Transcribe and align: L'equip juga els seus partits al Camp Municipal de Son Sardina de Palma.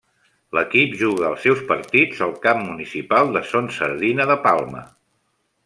L'equip 0.57 0.95
juga 1.01 1.27
els 1.27 1.43
seus 1.47 1.61
partits 1.71 2.23
al 2.27 2.33
Camp 2.47 2.63
Municipal 2.71 3.29
de 3.37 3.45
Son 3.51 3.69
Sardina 3.77 4.29
de 4.33 4.39
Palma. 4.49 4.83